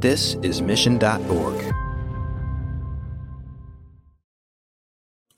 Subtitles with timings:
[0.00, 1.74] This is Mission.org.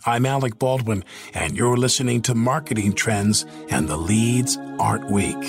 [0.05, 1.03] I'm Alec Baldwin,
[1.33, 5.43] and you're listening to Marketing Trends, and the leads aren't weak.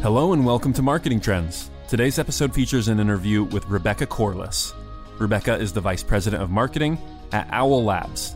[0.00, 1.70] Hello, and welcome to Marketing Trends.
[1.88, 4.72] Today's episode features an interview with Rebecca Corliss.
[5.18, 6.96] Rebecca is the Vice President of Marketing
[7.32, 8.34] at Owl Labs.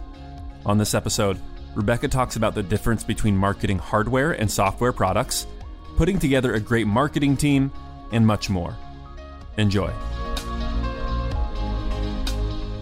[0.66, 1.38] On this episode,
[1.74, 5.46] Rebecca talks about the difference between marketing hardware and software products,
[5.96, 7.72] putting together a great marketing team,
[8.12, 8.76] and much more.
[9.56, 9.90] Enjoy.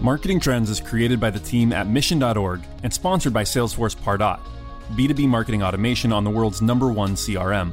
[0.01, 4.39] Marketing Trends is created by the team at Mission.org and sponsored by Salesforce Pardot,
[4.95, 7.71] B2B marketing automation on the world's number one CRM.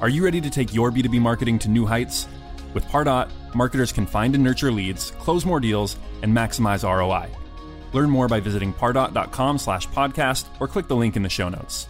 [0.00, 2.28] Are you ready to take your B2B marketing to new heights?
[2.74, 7.30] With Pardot, marketers can find and nurture leads, close more deals, and maximize ROI.
[7.92, 11.88] Learn more by visiting pardot.com slash podcast or click the link in the show notes.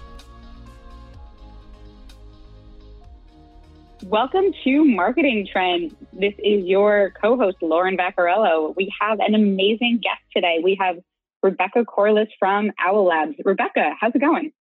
[4.04, 5.94] Welcome to Marketing Trends.
[6.12, 8.74] This is your co host, Lauren Vaccarello.
[8.76, 10.58] We have an amazing guest today.
[10.62, 10.96] We have
[11.40, 13.36] Rebecca Corliss from Owl Labs.
[13.44, 14.52] Rebecca, how's it going?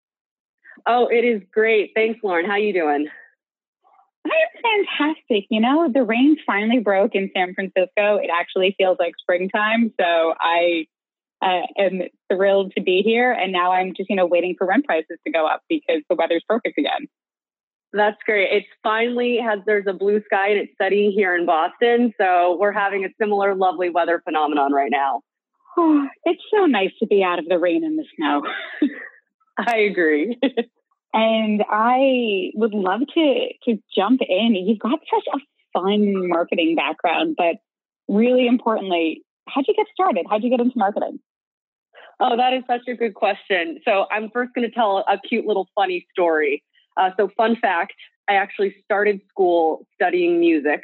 [0.85, 1.91] Oh, it is great.
[1.95, 2.45] Thanks, Lauren.
[2.45, 3.07] How are you doing?
[4.25, 5.45] I'm fantastic.
[5.49, 8.17] You know, the rain finally broke in San Francisco.
[8.17, 9.91] It actually feels like springtime.
[9.99, 10.85] So I
[11.41, 13.31] uh, am thrilled to be here.
[13.31, 16.15] And now I'm just, you know, waiting for rent prices to go up because the
[16.15, 17.07] weather's perfect again.
[17.93, 18.47] That's great.
[18.51, 22.13] It's finally has there's a blue sky and it's sunny here in Boston.
[22.19, 25.21] So we're having a similar lovely weather phenomenon right now.
[25.77, 28.43] Oh, it's so nice to be out of the rain and the snow.
[29.57, 30.39] I agree.
[31.13, 34.55] and I would love to to jump in.
[34.55, 35.39] You've got such a
[35.73, 37.55] fun marketing background, but
[38.07, 40.25] really importantly, how'd you get started?
[40.29, 41.19] How'd you get into marketing?
[42.23, 43.79] Oh, that is such a good question.
[43.83, 46.63] So I'm first going to tell a cute little funny story.
[46.95, 47.93] Uh, so, fun fact:
[48.29, 50.83] I actually started school studying music.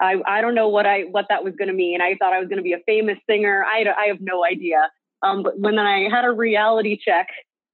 [0.00, 2.02] I, I don't know what I what that was going to mean.
[2.02, 3.64] I thought I was going to be a famous singer.
[3.64, 4.90] I, I have no idea.
[5.22, 7.28] Um, but when I had a reality check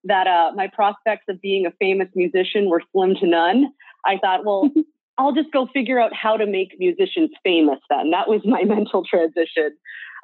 [0.04, 3.72] that uh, my prospects of being a famous musician were slim to none,
[4.04, 4.70] I thought, well,
[5.18, 7.80] I'll just go figure out how to make musicians famous.
[7.90, 9.76] Then that was my mental transition.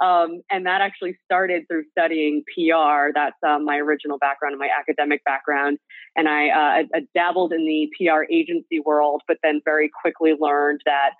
[0.02, 3.10] Um, and that actually started through studying PR.
[3.14, 5.78] That's uh, my original background, and my academic background.
[6.16, 10.80] And I, uh, I dabbled in the PR agency world, but then very quickly learned
[10.84, 11.10] that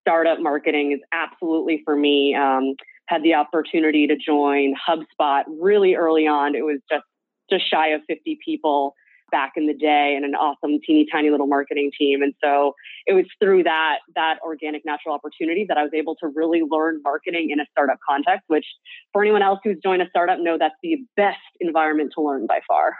[0.00, 2.34] startup marketing is absolutely for me.
[2.34, 2.74] Um,
[3.08, 6.54] had the opportunity to join HubSpot really early on.
[6.56, 7.04] It was just
[7.48, 8.94] just shy of 50 people
[9.36, 12.72] back in the day and an awesome teeny tiny little marketing team and so
[13.06, 17.00] it was through that that organic natural opportunity that i was able to really learn
[17.04, 18.64] marketing in a startup context which
[19.12, 22.60] for anyone else who's joined a startup know that's the best environment to learn by
[22.66, 22.96] far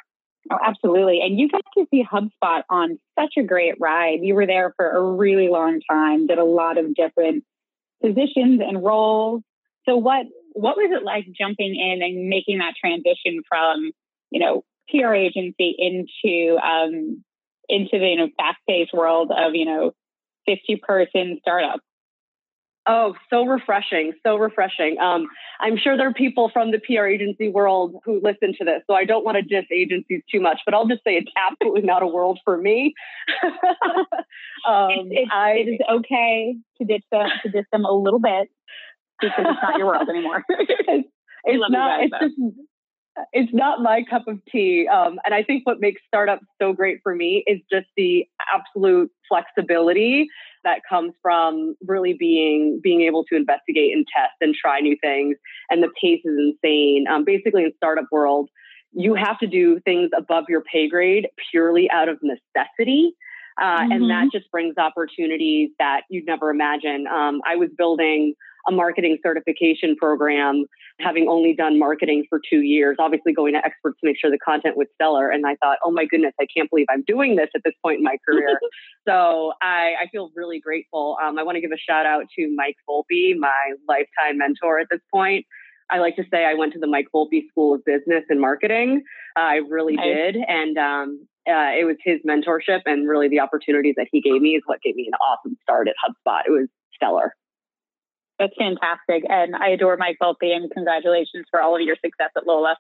[0.49, 1.23] Oh, absolutely.
[1.23, 4.21] And you got to see HubSpot on such a great ride.
[4.23, 7.43] You were there for a really long time, did a lot of different
[8.01, 9.43] positions and roles.
[9.89, 13.91] So what what was it like jumping in and making that transition from,
[14.31, 17.25] you know, PR agency into um,
[17.69, 19.93] into the you know fast paced world of you know
[20.47, 21.81] fifty person startup.
[22.89, 24.97] Oh, so refreshing, so refreshing.
[25.01, 25.27] Um,
[25.59, 28.95] I'm sure there are people from the PR agency world who listen to this, so
[28.95, 32.05] I don't want to diss agencies too much, but I'll just say it's absolutely not
[32.05, 32.95] a world for me.
[34.69, 38.21] um, it's, it's, I, it is okay to ditch them, to ditch them a little
[38.21, 38.49] bit
[39.21, 40.45] because it's not your world anymore.
[40.49, 41.09] it's,
[41.45, 42.01] it's not.
[42.01, 42.57] Guys, it's just
[43.33, 44.87] it's not my cup of tea.
[44.89, 49.11] Um, and I think what makes startups so great for me is just the absolute
[49.29, 50.29] flexibility
[50.65, 55.37] that comes from really being being able to investigate and test and try new things.
[55.71, 57.07] And the pace is insane.
[57.11, 58.51] Um, basically, in startup world,
[58.93, 63.15] you have to do things above your pay grade purely out of necessity.
[63.59, 63.93] Uh, mm-hmm.
[63.93, 64.39] And that mm-hmm.
[64.39, 67.07] just brings opportunities that you'd never imagine.
[67.07, 68.35] Um, I was building
[68.69, 70.65] a marketing certification program,
[71.01, 74.39] having only done marketing for two years, obviously going to experts to make sure the
[74.39, 75.31] content was stellar.
[75.31, 77.99] And I thought, oh my goodness, I can't believe I'm doing this at this point
[77.99, 78.59] in my career.
[79.09, 81.17] so I, I, feel really grateful.
[81.23, 84.87] Um, I want to give a shout out to Mike Volpe, my lifetime mentor at
[84.91, 85.45] this point.
[85.91, 89.03] I like to say I went to the Mike Volpe School of Business and Marketing.
[89.39, 90.37] Uh, I really did.
[90.37, 94.57] And um, uh, it was his mentorship and really the opportunities that he gave me
[94.57, 96.41] is what gave me an awesome start at HubSpot.
[96.47, 97.35] It was stellar.
[98.39, 99.25] That's fantastic.
[99.29, 102.77] And I adore Mike Volpe and congratulations for all of your success at Lola.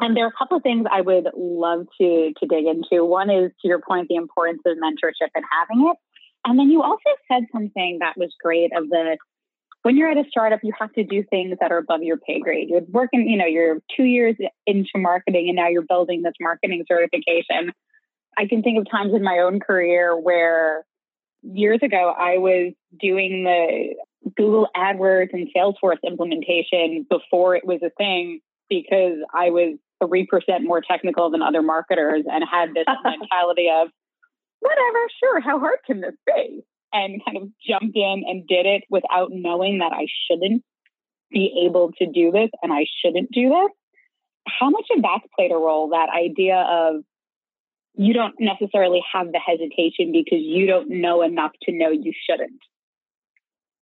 [0.00, 3.04] And there are a couple of things I would love to to dig into.
[3.04, 5.96] One is to your point, the importance of mentorship and having it.
[6.44, 9.16] And then you also said something that was great of the
[9.82, 12.38] when you're at a startup, you have to do things that are above your pay
[12.40, 12.68] grade.
[12.70, 14.36] You're working, you know, you're two years
[14.66, 17.72] into marketing and now you're building this marketing certification.
[18.38, 20.84] I can think of times in my own career where
[21.42, 23.94] years ago I was doing the
[24.36, 30.26] Google AdWords and Salesforce implementation before it was a thing because I was 3%
[30.62, 33.88] more technical than other marketers and had this mentality of,
[34.60, 36.64] whatever, sure, how hard can this be?
[36.92, 40.62] And kind of jumped in and did it without knowing that I shouldn't
[41.30, 43.70] be able to do this and I shouldn't do this.
[44.46, 45.90] How much of that's played a role?
[45.90, 47.02] That idea of
[47.94, 52.60] you don't necessarily have the hesitation because you don't know enough to know you shouldn't.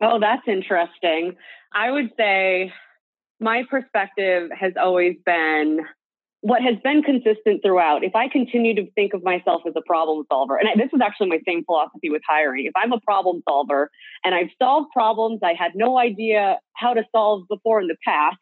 [0.00, 1.37] Oh, that's interesting.
[1.73, 2.73] I would say
[3.38, 5.81] my perspective has always been
[6.43, 8.02] what has been consistent throughout.
[8.02, 11.29] If I continue to think of myself as a problem solver, and this is actually
[11.29, 13.91] my same philosophy with hiring, if I'm a problem solver
[14.25, 18.38] and I've solved problems I had no idea how to solve before in the past,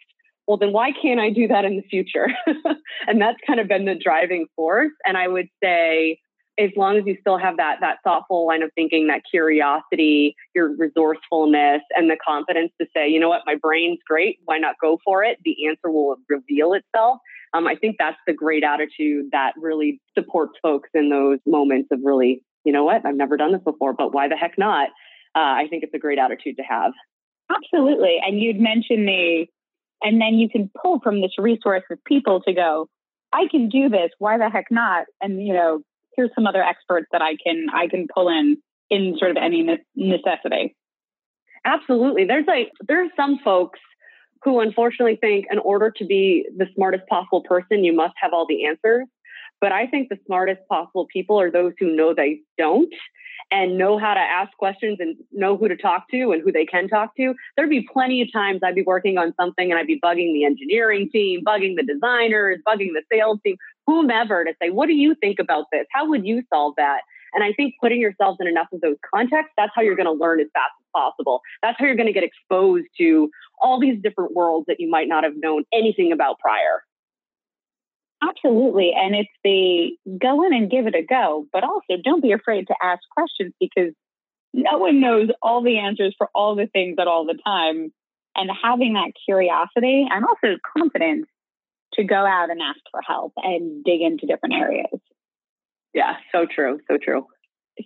[0.47, 2.29] well, then why can't I do that in the future?
[3.07, 4.93] and that's kind of been the driving force.
[5.05, 6.21] And I would say,
[6.59, 10.77] as long as you still have that that thoughtful line of thinking, that curiosity, your
[10.77, 14.39] resourcefulness, and the confidence to say, you know what, my brain's great.
[14.45, 15.39] Why not go for it?
[15.45, 17.19] The answer will reveal itself.
[17.55, 22.01] Um, I think that's the great attitude that really supports folks in those moments of
[22.03, 24.89] really, you know what, I've never done this before, but why the heck not?
[25.35, 26.93] Uh, I think it's a great attitude to have.
[27.51, 28.17] Absolutely.
[28.23, 29.47] And you'd mentioned the
[30.03, 32.89] and then you can pull from this resource of people to go,
[33.33, 34.11] I can do this.
[34.19, 35.07] Why the heck not?
[35.21, 35.81] And, you know,
[36.19, 38.56] here's some other experts that I can, I can pull in
[38.91, 39.62] in sort of any
[39.94, 40.75] necessity.
[41.65, 42.25] Absolutely.
[42.25, 43.79] There's like, there are some folks
[44.43, 48.47] who unfortunately think in order to be the smartest possible person, you must have all
[48.47, 49.06] the answers.
[49.61, 52.93] But I think the smartest possible people are those who know they don't
[53.50, 56.67] and know how to ask questions and know who to talk to and who they
[56.67, 57.35] can talk to.
[57.56, 60.44] There'd be plenty of times I'd be working on something and I'd be bugging the
[60.44, 63.56] engineering team, bugging the designers, bugging the sales team,
[63.88, 65.87] whomever to say, what do you think about this?
[65.90, 67.00] How would you solve that?
[67.32, 70.12] And I think putting yourselves in enough of those contexts, that's how you're going to
[70.12, 71.40] learn as fast as possible.
[71.62, 73.31] That's how you're going to get exposed to
[73.62, 76.85] all these different worlds that you might not have known anything about prior.
[78.23, 78.93] Absolutely.
[78.94, 82.67] And it's the go in and give it a go, but also don't be afraid
[82.67, 83.94] to ask questions because
[84.52, 87.90] no one knows all the answers for all the things at all the time.
[88.37, 91.26] And having that curiosity and also confidence
[91.99, 95.00] to go out and ask for help and dig into different areas.
[95.93, 96.81] Yeah, so true.
[96.89, 97.27] So true.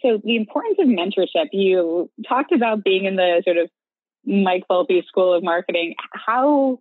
[0.02, 3.68] So, the importance of mentorship, you talked about being in the sort of
[4.24, 5.94] Mike Volpe School of Marketing.
[6.14, 6.78] How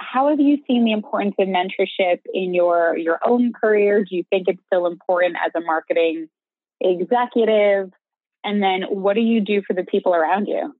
[0.00, 4.04] how have you seen the importance of mentorship in your your own career?
[4.04, 6.28] Do you think it's still important as a marketing
[6.80, 7.90] executive?
[8.42, 10.74] And then what do you do for the people around you?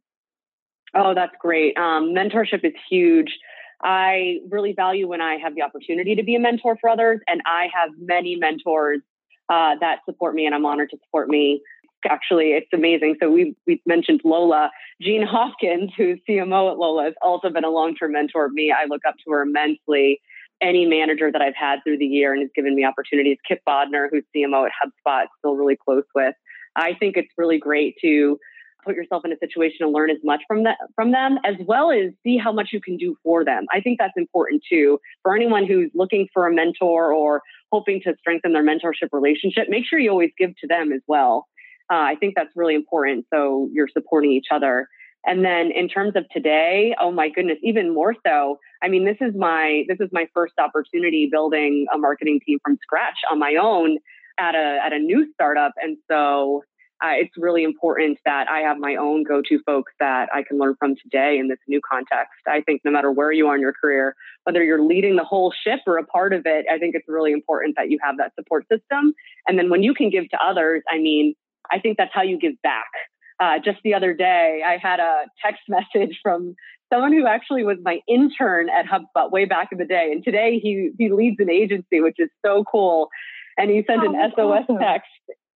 [0.94, 1.76] Oh, that's great.
[1.76, 3.38] Um, mentorship is huge.
[3.82, 7.41] I really value when I have the opportunity to be a mentor for others, and
[7.47, 9.00] I have many mentors
[9.49, 11.62] uh, that support me, and I'm honored to support me
[12.09, 13.17] actually it's amazing.
[13.21, 14.71] So we we mentioned Lola.
[15.00, 18.73] Jeanne Hopkins, who's CMO at Lola, has also been a long-term mentor of me.
[18.73, 20.21] I look up to her immensely.
[20.62, 24.09] Any manager that I've had through the year and has given me opportunities, Kipp Bodnar,
[24.11, 26.35] who's CMO at HubSpot, still really close with.
[26.76, 28.38] I think it's really great to
[28.85, 31.91] put yourself in a situation to learn as much from that from them as well
[31.91, 33.67] as see how much you can do for them.
[33.73, 34.99] I think that's important too.
[35.23, 37.43] For anyone who's looking for a mentor or
[37.73, 41.47] hoping to strengthen their mentorship relationship, make sure you always give to them as well.
[41.93, 43.26] Uh, I think that's really important.
[43.33, 44.87] So you're supporting each other.
[45.26, 48.59] And then in terms of today, oh my goodness, even more so.
[48.83, 52.78] I mean, this is my this is my first opportunity building a marketing team from
[52.83, 53.99] scratch on my own
[54.38, 56.62] at a at a new startup, and so
[57.02, 60.75] uh, it's really important that I have my own go-to folks that I can learn
[60.78, 62.33] from today in this new context.
[62.47, 64.14] I think no matter where you are in your career,
[64.45, 67.33] whether you're leading the whole ship or a part of it, I think it's really
[67.33, 69.14] important that you have that support system.
[69.47, 71.35] And then when you can give to others, I mean,
[71.73, 72.90] I think that's how you give back.
[73.38, 76.54] Uh, just the other day, I had a text message from
[76.92, 80.59] someone who actually was my intern at HubSpot way back in the day, and today
[80.62, 83.09] he he leads an agency, which is so cool.
[83.57, 84.78] And he sent oh, an SOS awesome.
[84.78, 85.09] text.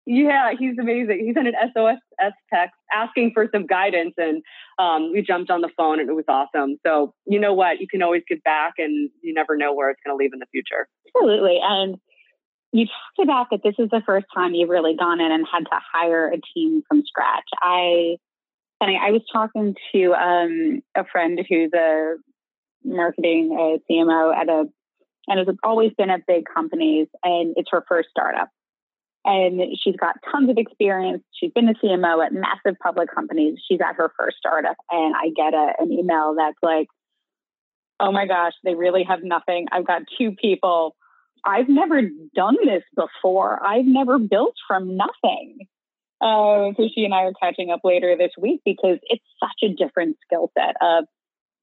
[0.04, 1.24] Yeah, he's amazing.
[1.24, 1.98] He sent an SOS
[2.52, 4.42] text asking for some guidance, and
[4.78, 6.76] um, we jumped on the phone, and it was awesome.
[6.84, 7.80] So you know what?
[7.80, 10.40] You can always give back, and you never know where it's going to leave in
[10.40, 10.88] the future.
[11.14, 11.98] Absolutely, and
[12.72, 15.64] you talked about that this is the first time you've really gone in and had
[15.64, 17.48] to hire a team from scratch.
[17.60, 18.16] I
[18.80, 22.14] funny, I was talking to um, a friend who's a
[22.84, 24.64] marketing a CMO at a
[25.28, 28.48] and has always been at big companies and it's her first startup.
[29.24, 31.22] And she's got tons of experience.
[31.32, 33.58] She's been a CMO at massive public companies.
[33.68, 34.76] She's at her first startup.
[34.90, 36.88] And I get a, an email that's like,
[38.00, 39.68] oh my gosh, they really have nothing.
[39.70, 40.96] I've got two people
[41.44, 42.02] I've never
[42.34, 43.64] done this before.
[43.64, 45.66] I've never built from nothing.
[46.20, 49.74] Uh, so she and I are catching up later this week because it's such a
[49.74, 51.04] different skill set of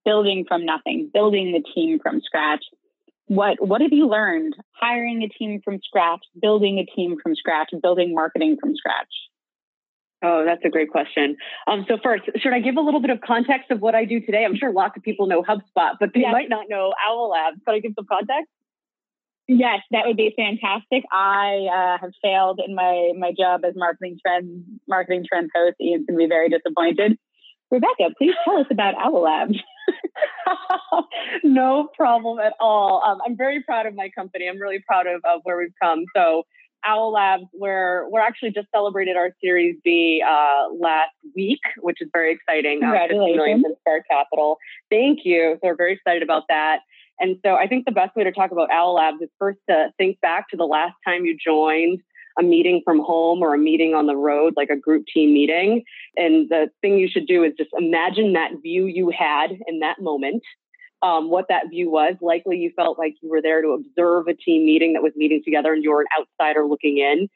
[0.04, 2.66] building from nothing, building the team from scratch.
[3.30, 7.70] What what have you learned hiring a team from scratch, building a team from scratch,
[7.80, 9.14] building marketing from scratch?
[10.24, 11.38] Oh, that's a great question.
[11.68, 14.20] Um, so first, should I give a little bit of context of what I do
[14.20, 14.44] today?
[14.44, 16.34] I'm sure lots of people know HubSpot, but they yes.
[16.34, 17.58] might not know Owl Labs.
[17.64, 18.50] Could I give some context?
[19.48, 21.04] Yes, that would be fantastic.
[21.12, 25.76] I uh, have failed in my my job as marketing trend marketing trend host.
[25.80, 27.20] Ian's going to be very disappointed.
[27.70, 29.56] Rebecca, please tell us about Owl Labs.
[31.44, 33.04] no problem at all.
[33.06, 34.48] Um, I'm very proud of my company.
[34.48, 36.06] I'm really proud of, of where we've come.
[36.16, 36.44] So
[36.86, 42.10] Owl Labs, where we're actually just celebrated our Series B uh, last week, which is
[42.14, 42.78] very exciting.
[42.78, 43.66] Uh, Congratulations.
[43.66, 44.58] Um, Spark Capital.
[44.90, 45.58] Thank you.
[45.62, 46.80] So we're very excited about that.
[47.20, 49.90] And so I think the best way to talk about Owl Labs is first to
[49.98, 52.00] think back to the last time you joined
[52.38, 55.84] a meeting from home or a meeting on the road, like a group team meeting.
[56.16, 60.02] And the thing you should do is just imagine that view you had in that
[60.02, 60.44] moment
[61.02, 62.16] um, what that view was.
[62.22, 65.42] Likely you felt like you were there to observe a team meeting that was meeting
[65.44, 67.30] together and you're an outsider looking in.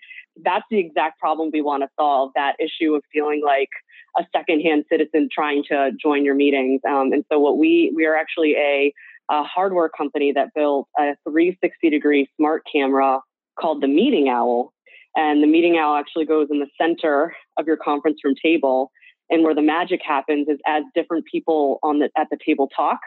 [0.43, 3.69] That's the exact problem we want to solve that issue of feeling like
[4.17, 6.81] a secondhand citizen trying to join your meetings.
[6.87, 8.93] Um, and so, what we we are actually a,
[9.29, 13.19] a hardware company that built a 360 degree smart camera
[13.59, 14.73] called the Meeting Owl.
[15.15, 18.91] And the Meeting Owl actually goes in the center of your conference room table.
[19.29, 22.99] And where the magic happens is as different people on the at the table talk,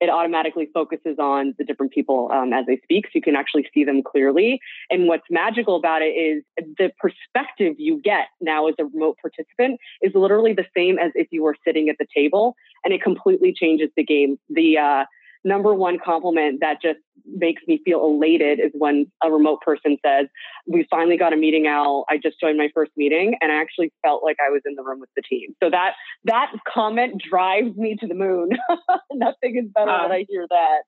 [0.00, 3.06] it automatically focuses on the different people um, as they speak.
[3.06, 4.60] So you can actually see them clearly.
[4.90, 9.80] And what's magical about it is the perspective you get now as a remote participant
[10.02, 13.52] is literally the same as if you were sitting at the table and it completely
[13.52, 14.38] changes the game.
[14.50, 15.04] The uh,
[15.44, 20.26] number one compliment that just makes me feel elated is when a remote person says,
[20.66, 22.04] We finally got a meeting out.
[22.08, 24.82] I just joined my first meeting and I actually felt like I was in the
[24.82, 25.54] room with the team.
[25.62, 25.92] So that
[26.24, 28.50] that comment drives me to the moon.
[29.12, 30.82] Nothing is better um, when I hear that.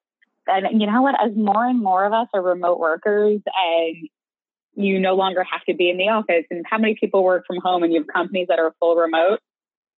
[0.48, 1.14] And you know what?
[1.20, 4.08] As more and more of us are remote workers and
[4.76, 7.56] you no longer have to be in the office, and how many people work from
[7.62, 9.40] home and you have companies that are full remote,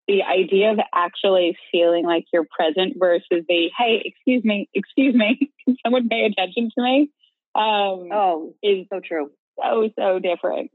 [0.08, 5.38] the idea of actually feeling like you're present versus the hey excuse me excuse me
[5.64, 7.10] can someone pay attention to me?
[7.54, 9.30] Um, oh is so true.
[9.62, 10.70] so so different.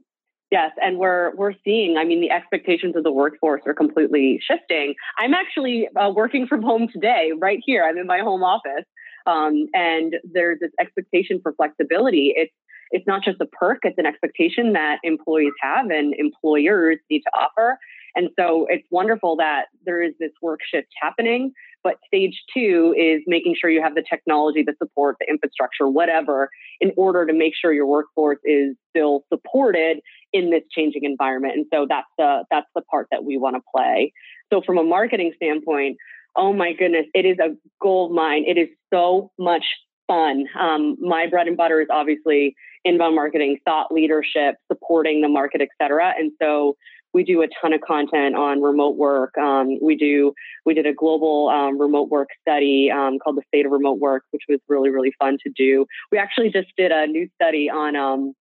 [0.50, 4.94] Yes and we're we're seeing i mean the expectations of the workforce are completely shifting.
[5.18, 7.84] I'm actually uh, working from home today right here.
[7.84, 8.86] I'm in my home office.
[9.26, 12.34] Um, and there's this expectation for flexibility.
[12.36, 12.52] It's
[12.90, 17.30] it's not just a perk it's an expectation that employees have and employers need to
[17.36, 17.78] offer
[18.16, 21.52] and so it's wonderful that there is this work shift happening.
[21.82, 26.48] But stage two is making sure you have the technology, the support, the infrastructure, whatever,
[26.80, 29.98] in order to make sure your workforce is still supported
[30.32, 31.54] in this changing environment.
[31.56, 34.12] And so that's the that's the part that we want to play.
[34.50, 35.98] So from a marketing standpoint,
[36.36, 38.44] oh my goodness, it is a gold mine.
[38.46, 39.64] It is so much
[40.06, 40.46] fun.
[40.58, 42.54] Um, my bread and butter is obviously
[42.84, 46.14] inbound marketing, thought leadership, supporting the market, et cetera.
[46.18, 46.76] And so
[47.14, 49.38] we do a ton of content on remote work.
[49.38, 50.34] Um, we do
[50.66, 54.24] we did a global um, remote work study um, called the State of Remote Work,
[54.32, 55.86] which was really really fun to do.
[56.12, 58.34] We actually just did a new study on um,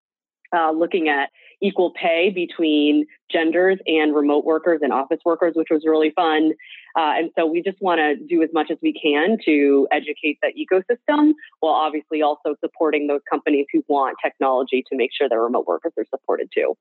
[0.54, 1.30] uh, looking at
[1.62, 6.52] equal pay between genders and remote workers and office workers, which was really fun.
[6.98, 10.38] Uh, and so we just want to do as much as we can to educate
[10.42, 15.42] the ecosystem while obviously also supporting those companies who want technology to make sure their
[15.42, 16.76] remote workers are supported too.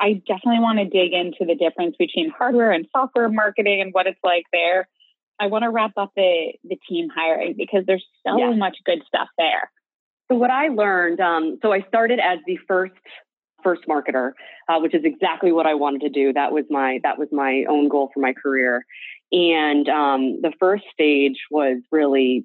[0.00, 4.06] I definitely want to dig into the difference between hardware and software marketing and what
[4.06, 4.88] it's like there.
[5.38, 8.54] I want to wrap up the the team hiring because there's so yeah.
[8.54, 9.70] much good stuff there.
[10.30, 12.94] So what I learned, um, so I started as the first
[13.62, 14.32] first marketer,
[14.68, 16.32] uh, which is exactly what I wanted to do.
[16.32, 18.84] That was my that was my own goal for my career.
[19.32, 22.44] And um, the first stage was really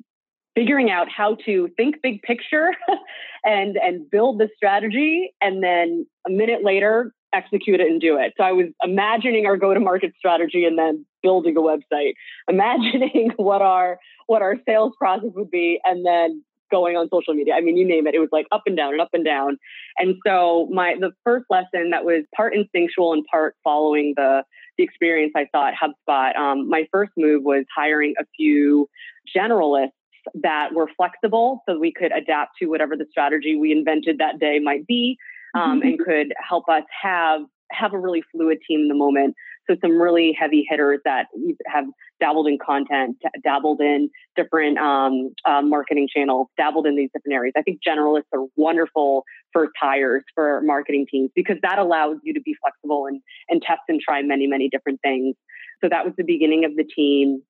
[0.56, 2.72] figuring out how to think big picture
[3.46, 8.34] and and build the strategy and then a minute later execute it and do it.
[8.38, 12.14] So I was imagining our go-to-market strategy and then building a website,
[12.50, 17.54] imagining what our what our sales process would be, and then going on social media.
[17.54, 18.16] I mean, you name it.
[18.16, 19.58] It was like up and down and up and down.
[19.98, 24.44] And so my the first lesson that was part instinctual and part following the
[24.78, 26.36] the experience I saw at HubSpot.
[26.38, 28.90] Um, my first move was hiring a few
[29.36, 29.90] generalists
[30.36, 34.60] that were flexible so we could adapt to whatever the strategy we invented that day
[34.60, 35.18] might be
[35.54, 37.42] um, and could help us have
[37.72, 39.36] have a really fluid team in the moment.
[39.70, 41.28] So some really heavy hitters that
[41.68, 41.86] have
[42.20, 47.54] dabbled in content, dabbled in different um, uh, marketing channels, dabbled in these different areas.
[47.58, 52.42] I think generalists are wonderful first hires for marketing teams because that allows you to
[52.42, 55.36] be flexible and, and test and try many, many different things.
[55.82, 57.42] So that was the beginning of the team.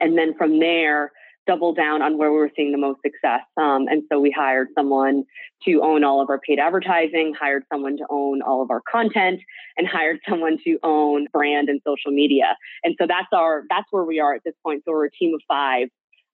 [0.00, 1.12] And then from there,
[1.50, 3.40] double down on where we were seeing the most success.
[3.56, 5.24] Um, and so we hired someone
[5.64, 9.40] to own all of our paid advertising, hired someone to own all of our content,
[9.76, 12.56] and hired someone to own brand and social media.
[12.84, 14.82] And so that's our that's where we are at this point.
[14.84, 15.88] So we're a team of five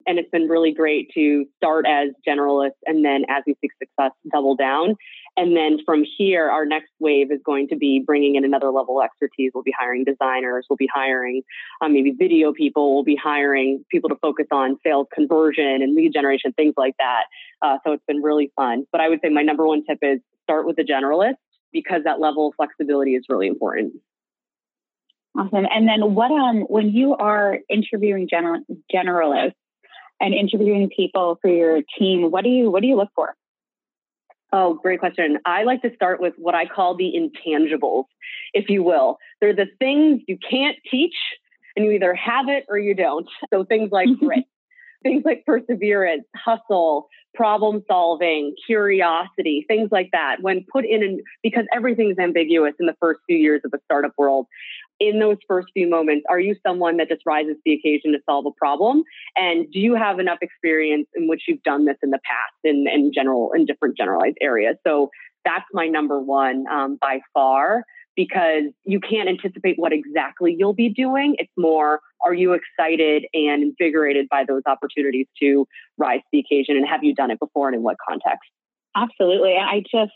[0.07, 4.13] and it's been really great to start as generalists and then as we seek success,
[4.33, 4.97] double down.
[5.37, 9.01] And then from here, our next wave is going to be bringing in another level
[9.01, 9.51] of expertise.
[9.55, 11.43] We'll be hiring designers, we'll be hiring
[11.81, 16.13] um, maybe video people, we'll be hiring people to focus on sales conversion and lead
[16.13, 17.25] generation, things like that.
[17.63, 18.87] Uh, so it's been really fun.
[18.93, 21.35] But I would say my number one tip is start with a generalist
[21.73, 23.93] because that level of flexibility is really important.
[25.39, 25.67] Awesome.
[25.71, 29.53] And then what um when you are interviewing general generalists,
[30.21, 33.35] and interviewing people for your team, what do you what do you look for?
[34.53, 35.39] Oh, great question.
[35.45, 38.05] I like to start with what I call the intangibles,
[38.55, 39.19] if you will.
[39.41, 41.15] They're the things you can't teach,
[41.75, 43.29] and you either have it or you don't.
[43.53, 44.45] So things like grit,
[45.07, 50.37] things like perseverance, hustle, problem solving, curiosity, things like that.
[50.41, 54.13] When put in, an, because everything's ambiguous in the first few years of the startup
[54.19, 54.47] world,
[54.99, 58.19] in those first few moments, are you someone that just rises to the occasion to
[58.29, 59.05] solve a problem?
[59.37, 62.87] And do you have enough experience in which you've done this in the past in,
[62.93, 64.77] in general, in different generalized areas?
[64.87, 65.11] So
[65.45, 67.85] that's my number one um, by far
[68.17, 71.37] because you can't anticipate what exactly you'll be doing.
[71.39, 75.69] It's more, are you excited and invigorated by those opportunities to
[75.99, 76.77] rise to the occasion?
[76.77, 78.49] And have you done it before and in what context?
[78.97, 79.57] Absolutely.
[79.57, 80.13] I just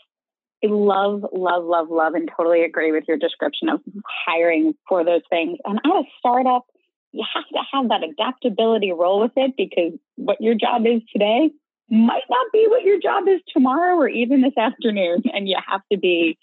[0.63, 3.81] I love, love, love, love, and totally agree with your description of
[4.27, 5.57] hiring for those things.
[5.65, 6.65] And at a startup,
[7.13, 11.49] you have to have that adaptability role with it because what your job is today
[11.89, 15.23] might not be what your job is tomorrow or even this afternoon.
[15.33, 16.37] And you have to be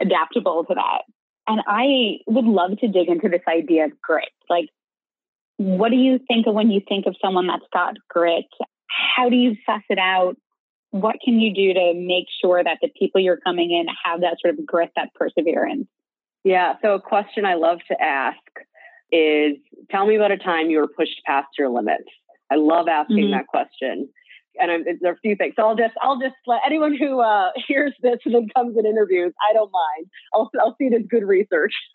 [0.00, 1.02] adaptable to that.
[1.46, 4.30] And I would love to dig into this idea of grit.
[4.48, 4.68] Like,
[5.56, 8.46] what do you think of when you think of someone that's got grit?
[8.88, 10.36] How do you suss it out?
[10.90, 14.36] What can you do to make sure that the people you're coming in have that
[14.40, 15.86] sort of grit, that perseverance?
[16.44, 16.74] Yeah.
[16.82, 18.38] So, a question I love to ask
[19.10, 19.56] is
[19.90, 22.08] tell me about a time you were pushed past your limits.
[22.50, 23.32] I love asking mm-hmm.
[23.32, 24.08] that question
[24.60, 25.54] and I'm, there are a few things.
[25.56, 28.86] So I'll just I'll just let anyone who uh, hears this and then comes in
[28.86, 29.32] interviews.
[29.48, 30.06] I don't mind.
[30.32, 31.72] I'll I'll see it as good research.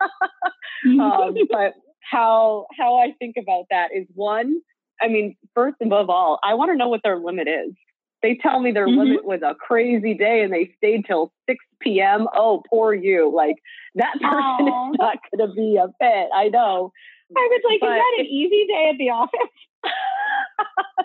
[1.00, 1.74] um, but
[2.10, 4.60] how how I think about that is one.
[5.02, 7.74] I mean, first and above all, I want to know what their limit is.
[8.22, 8.98] They tell me their mm-hmm.
[8.98, 12.26] limit was a crazy day and they stayed till 6 p.m.
[12.34, 13.34] Oh, poor you.
[13.34, 13.56] Like
[13.94, 14.90] that person Aww.
[14.90, 16.28] is not going to be a fit.
[16.34, 16.92] I know.
[17.34, 19.40] I was like, but is that an easy day at the office?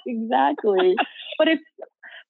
[0.07, 0.95] Exactly.
[1.37, 1.59] but if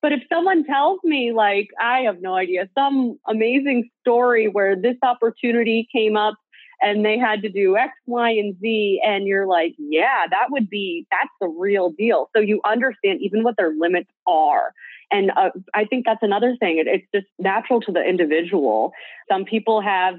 [0.02, 4.98] but if someone tells me like I have no idea some amazing story where this
[5.02, 6.36] opportunity came up
[6.82, 10.70] and they had to do X, Y, and Z, and you're like, yeah, that would
[10.70, 12.30] be that's the real deal.
[12.36, 14.74] So you understand even what their limits are.
[15.12, 16.78] And uh, I think that's another thing.
[16.78, 18.92] It, it's just natural to the individual.
[19.30, 20.16] Some people have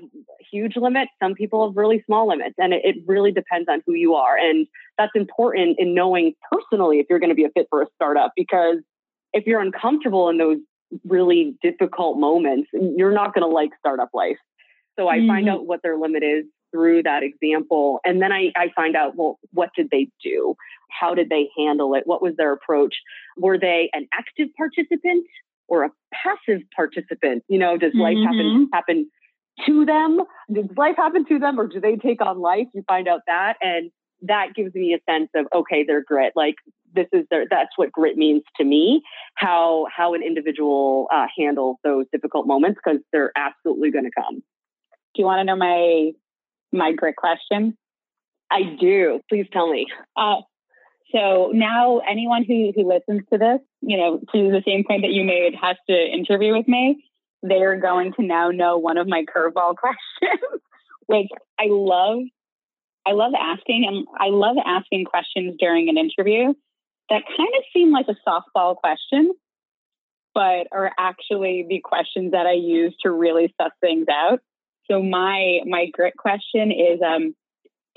[0.50, 3.94] huge limits, some people have really small limits, and it, it really depends on who
[3.94, 4.36] you are.
[4.36, 4.66] And
[4.98, 8.32] that's important in knowing personally if you're going to be a fit for a startup
[8.36, 8.76] because
[9.32, 10.58] if you're uncomfortable in those
[11.04, 14.38] really difficult moments, you're not going to like startup life.
[14.98, 15.28] So I mm-hmm.
[15.28, 18.00] find out what their limit is through that example.
[18.04, 20.54] And then I, I find out, well, what did they do?
[20.90, 22.02] How did they handle it?
[22.06, 22.94] What was their approach?
[23.36, 25.26] Were they an active participant
[25.68, 27.44] or a passive participant?
[27.48, 28.24] You know, does life mm-hmm.
[28.24, 29.10] happen happen
[29.66, 30.20] to them?
[30.52, 32.66] Does life happen to them or do they take on life?
[32.74, 33.56] You find out that.
[33.60, 33.90] And
[34.22, 36.32] that gives me a sense of, okay, their grit.
[36.36, 36.56] Like
[36.94, 39.02] this is their, that's what grit means to me,
[39.34, 44.36] how, how an individual uh, handles those difficult moments because they're absolutely going to come.
[44.36, 46.12] Do you want to know my
[46.72, 47.76] my grit question?
[48.50, 49.20] I do.
[49.28, 49.86] Please tell me.
[50.16, 50.42] Uh,
[51.12, 55.12] so now anyone who, who listens to this, you know, to the same point that
[55.12, 57.04] you made, has to interview with me.
[57.42, 60.60] They're going to now know one of my curveball questions,
[61.06, 62.20] which I love.
[63.06, 66.54] I love asking, and I love asking questions during an interview
[67.08, 69.32] that kind of seem like a softball question,
[70.34, 74.40] but are actually the questions that I use to really suss things out.
[74.90, 77.34] So my my grit question is um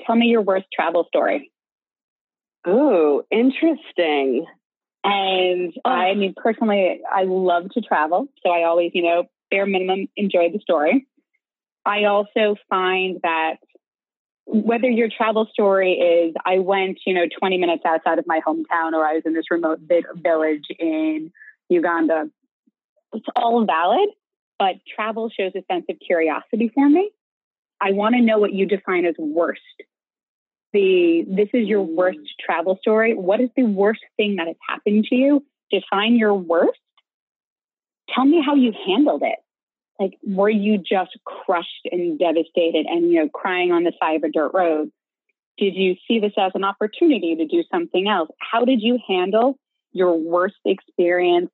[0.04, 1.50] tell me your worst travel story.
[2.66, 4.46] Oh, interesting.
[5.02, 5.90] And oh.
[5.90, 10.50] I mean personally I love to travel, so I always, you know, bare minimum enjoy
[10.52, 11.06] the story.
[11.84, 13.56] I also find that
[14.46, 18.92] whether your travel story is I went, you know, 20 minutes outside of my hometown
[18.92, 21.32] or I was in this remote big village in
[21.68, 22.28] Uganda,
[23.12, 24.08] it's all valid,
[24.60, 27.10] but travel shows a sense of curiosity for me.
[27.80, 29.62] I want to know what you define as worst.
[30.74, 32.44] The this is your worst mm.
[32.44, 33.14] travel story.
[33.14, 35.44] What is the worst thing that has happened to you?
[35.70, 36.78] Define your worst.
[38.14, 39.38] Tell me how you handled it
[40.00, 44.24] like were you just crushed and devastated and you know crying on the side of
[44.24, 44.90] a dirt road
[45.58, 49.56] did you see this as an opportunity to do something else how did you handle
[49.92, 51.50] your worst experience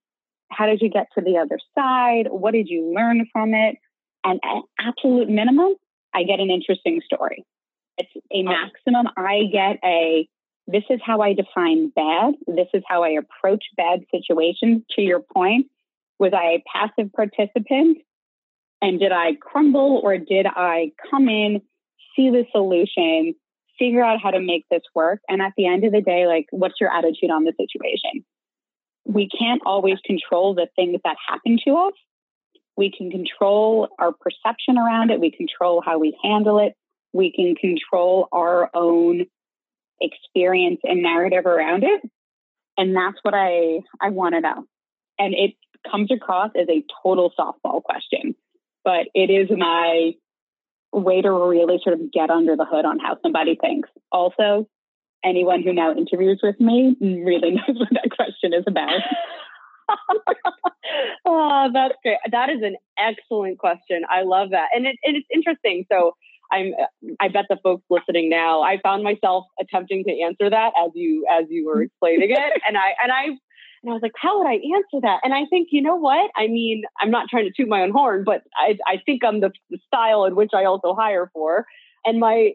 [0.50, 2.28] how did you get to the other side?
[2.30, 3.76] What did you learn from it?
[4.24, 5.76] And at absolute minimum
[6.14, 7.44] i get an interesting story.
[7.98, 8.42] It's a oh.
[8.42, 9.06] maximum.
[9.16, 10.28] I get a
[10.66, 12.34] this is how i define bad.
[12.46, 14.82] This is how i approach bad situations.
[14.96, 15.66] To your point
[16.18, 17.98] was i a passive participant?
[18.82, 21.62] And did I crumble or did I come in,
[22.14, 23.34] see the solution,
[23.78, 25.20] figure out how to make this work?
[25.28, 28.24] And at the end of the day, like, what's your attitude on the situation?
[29.06, 31.92] We can't always control the things that happen to us.
[32.76, 35.20] We can control our perception around it.
[35.20, 36.74] We control how we handle it.
[37.12, 39.26] We can control our own
[40.00, 42.02] experience and narrative around it.
[42.76, 44.64] And that's what I, I want to know.
[45.18, 45.54] And it
[45.90, 48.34] comes across as a total softball question
[48.86, 50.12] but it is my
[50.92, 53.88] way to really sort of get under the hood on how somebody thinks.
[54.12, 54.68] Also,
[55.24, 59.00] anyone who now interviews with me really knows what that question is about.
[61.24, 62.18] oh, that's great.
[62.30, 64.02] That is an excellent question.
[64.10, 65.84] I love that, and it, it's interesting.
[65.90, 66.12] So,
[66.52, 66.72] I'm.
[67.20, 68.62] I bet the folks listening now.
[68.62, 72.76] I found myself attempting to answer that as you as you were explaining it, and
[72.76, 73.36] I and I
[73.86, 75.20] and I was like, how would I answer that?
[75.22, 76.30] And I think, you know what?
[76.36, 79.40] I mean, I'm not trying to toot my own horn, but I, I think I'm
[79.40, 81.66] the, the style in which I also hire for.
[82.04, 82.54] And my,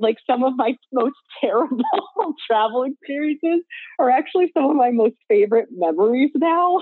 [0.00, 1.78] like some of my most terrible
[2.46, 3.64] travel experiences
[3.98, 6.80] are actually some of my most favorite memories now.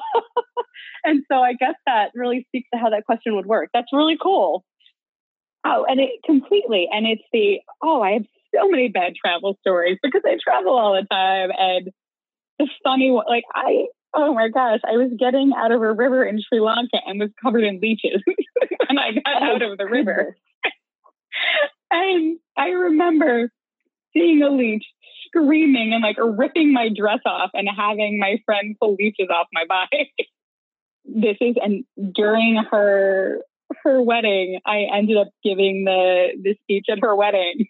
[1.05, 3.71] and so I guess that really speaks to how that question would work.
[3.73, 4.65] That's really cool.
[5.65, 6.89] Oh, and it completely.
[6.91, 10.95] And it's the, oh, I have so many bad travel stories because I travel all
[10.95, 11.51] the time.
[11.57, 11.91] And
[12.59, 16.25] the funny one, like I, oh my gosh, I was getting out of a river
[16.25, 18.23] in Sri Lanka and was covered in leeches
[18.89, 20.37] when I got oh, out of the river.
[21.91, 23.51] And I remember
[24.13, 24.85] seeing a leech
[25.27, 29.65] screaming and like ripping my dress off and having my friend pull leeches off my
[29.67, 30.13] body.
[31.05, 33.39] this is and during her
[33.85, 37.67] her wedding, I ended up giving the the speech at her wedding,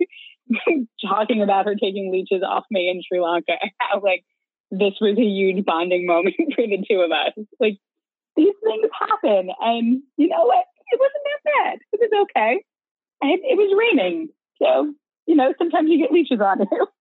[1.07, 3.53] talking about her taking leeches off me in Sri Lanka.
[3.79, 4.25] How like
[4.71, 7.33] this was a huge bonding moment for the two of us.
[7.59, 7.79] Like
[8.37, 10.65] these things happen, and you know what?
[10.91, 11.79] It wasn't that bad.
[11.93, 12.65] It was okay,
[13.21, 14.29] and it was raining,
[14.61, 14.93] so
[15.27, 16.87] you know sometimes you get leeches on you.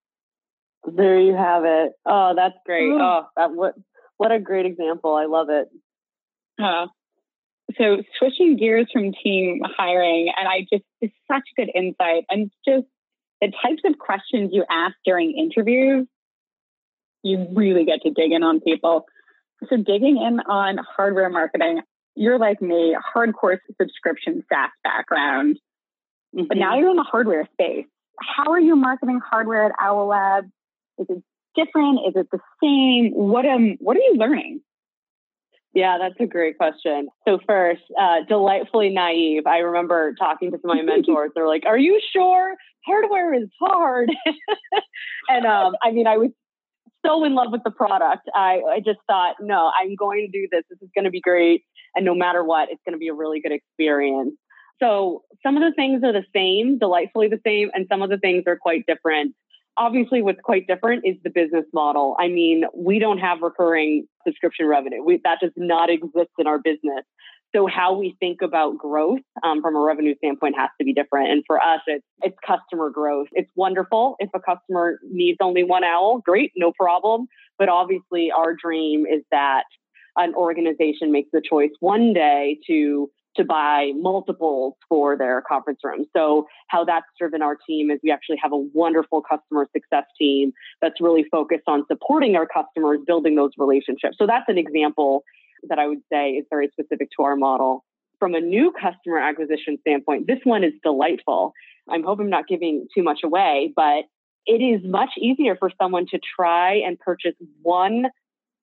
[0.90, 1.92] There you have it.
[2.06, 2.90] Oh, that's great.
[2.90, 3.74] Oh, oh that what
[4.16, 5.16] what a great example.
[5.16, 5.68] I love it.
[6.58, 6.88] Uh,
[7.78, 12.86] so switching gears from team hiring, and I just it's such good insight, and just
[13.42, 16.08] the types of questions you ask during interviews
[17.24, 19.06] you really get to dig in on people.
[19.70, 21.82] So digging in on hardware marketing,
[22.16, 25.60] you're like me, hardcore subscription SaaS background,
[26.38, 26.48] mm-hmm.
[26.48, 27.86] but now you're in the hardware space.
[28.20, 30.46] How are you marketing hardware at Owl Lab?
[30.98, 31.24] Is it
[31.56, 32.00] different?
[32.08, 33.12] Is it the same?
[33.14, 34.62] What um what are you learning?
[35.74, 37.10] Yeah, that's a great question.
[37.28, 39.46] So first, uh, delightfully naive.
[39.46, 41.32] I remember talking to some of my mentors.
[41.36, 44.10] They're like, "Are you sure hardware is hard?"
[45.30, 46.32] and um, I mean, I was
[47.06, 48.30] so in love with the product.
[48.34, 50.64] I, I just thought, no, I'm going to do this.
[50.70, 51.64] This is going to be great.
[51.96, 54.34] And no matter what, it's going to be a really good experience.
[54.82, 58.18] So some of the things are the same, delightfully the same, and some of the
[58.18, 59.34] things are quite different.
[59.78, 62.16] Obviously, what's quite different is the business model.
[62.20, 65.04] I mean, we don't have recurring subscription revenue.
[65.04, 67.04] We, that does not exist in our business.
[67.56, 71.32] So how we think about growth um, from a revenue standpoint has to be different.
[71.32, 73.28] And for us, it's it's customer growth.
[73.32, 77.28] It's wonderful if a customer needs only one owl, great, no problem.
[77.58, 79.64] But obviously, our dream is that
[80.18, 86.06] an organization makes the choice one day to to buy multiples for their conference room.
[86.16, 90.52] So how that's driven our team is we actually have a wonderful customer success team
[90.82, 94.18] that's really focused on supporting our customers, building those relationships.
[94.18, 95.24] So that's an example
[95.70, 97.84] that I would say is very specific to our model.
[98.20, 101.54] From a new customer acquisition standpoint, this one is delightful.
[101.90, 104.06] I'm hoping I'm not giving too much away, but
[104.46, 108.06] it is much easier for someone to try and purchase one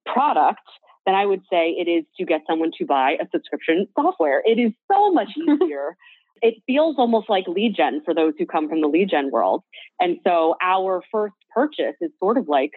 [0.07, 0.61] product
[1.07, 4.43] than I would say it is to get someone to buy a subscription software.
[4.45, 5.97] It is so much easier.
[6.43, 9.63] it feels almost like lead gen for those who come from the lead gen world.
[10.01, 12.73] And so our first purchase is sort of like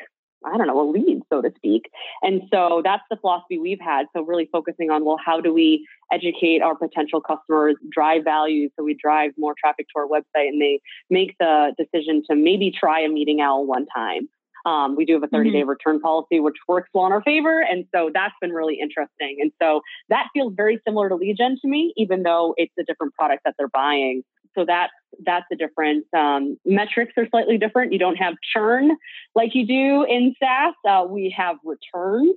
[0.45, 1.89] I don't know, a lead, so to speak.
[2.21, 4.05] And so that's the philosophy we've had.
[4.15, 8.83] So really focusing on, well, how do we educate our potential customers, drive value so
[8.83, 13.01] we drive more traffic to our website and they make the decision to maybe try
[13.01, 14.29] a meeting owl one time.
[14.67, 15.69] Um, we do have a 30 day mm-hmm.
[15.69, 17.61] return policy, which works well in our favor.
[17.61, 19.37] And so that's been really interesting.
[19.39, 22.83] And so that feels very similar to lead gen to me, even though it's a
[22.83, 24.23] different product that they're buying.
[24.55, 24.91] So that's
[25.25, 26.05] that's a difference.
[26.15, 27.93] Um, metrics are slightly different.
[27.93, 28.91] You don't have churn
[29.35, 30.73] like you do in SaaS.
[30.85, 32.35] Uh, we have returns.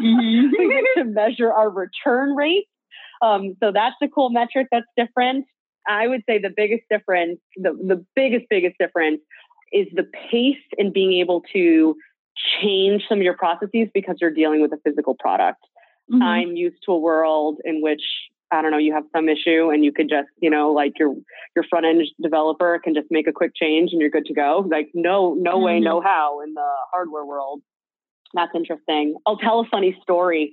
[0.00, 0.50] mm-hmm.
[0.58, 2.66] we get to measure our return rate.
[3.22, 5.46] Um, so that's a cool metric that's different.
[5.86, 9.20] I would say the biggest difference, the, the biggest, biggest difference
[9.74, 11.96] is the pace in being able to
[12.60, 15.60] change some of your processes because you're dealing with a physical product.
[16.10, 16.22] Mm-hmm.
[16.22, 18.02] I'm used to a world in which
[18.50, 21.14] I don't know, you have some issue and you could just, you know, like your
[21.56, 24.66] your front end developer can just make a quick change and you're good to go.
[24.70, 25.64] Like no no mm-hmm.
[25.64, 27.62] way, no how in the hardware world.
[28.32, 29.16] That's interesting.
[29.26, 30.52] I'll tell a funny story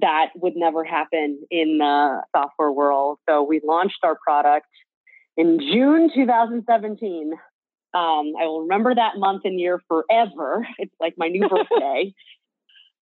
[0.00, 3.18] that would never happen in the software world.
[3.28, 4.66] So we launched our product
[5.36, 7.32] in June 2017.
[7.96, 10.66] Um, I will remember that month and year forever.
[10.78, 12.12] It's like my new birthday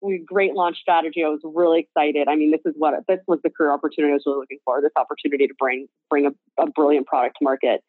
[0.02, 1.24] we great launch strategy.
[1.24, 2.28] I was really excited.
[2.28, 4.80] I mean, this is what this was the career opportunity I was really looking for.
[4.80, 7.82] This opportunity to bring bring a, a brilliant product to market.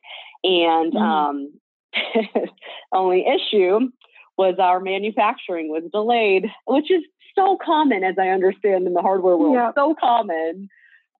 [0.43, 0.97] And mm-hmm.
[0.97, 1.53] um,
[2.93, 3.89] only issue
[4.37, 7.01] was our manufacturing was delayed, which is
[7.35, 9.55] so common, as I understand in the hardware world.
[9.55, 9.71] Yeah.
[9.75, 10.69] So common.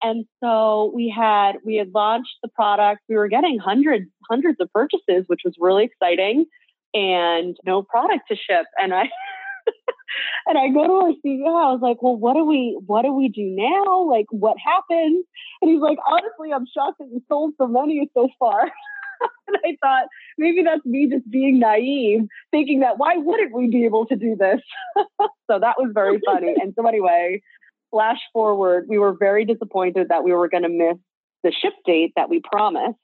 [0.03, 3.01] And so we had we had launched the product.
[3.07, 6.45] We were getting hundreds hundreds of purchases, which was really exciting,
[6.93, 8.65] and no product to ship.
[8.77, 9.03] And I
[10.47, 11.47] and I go to our CEO.
[11.47, 14.03] I was like, "Well, what do we what do we do now?
[14.09, 15.23] Like, what happened?"
[15.61, 18.61] And he's like, "Honestly, I'm shocked that you sold so many so far."
[19.47, 23.85] and I thought maybe that's me just being naive, thinking that why wouldn't we be
[23.85, 24.61] able to do this?
[25.49, 26.55] so that was very funny.
[26.61, 27.41] And so anyway,
[27.91, 30.97] flash forward, we were very disappointed that we were going to miss
[31.43, 32.97] the ship date that we promised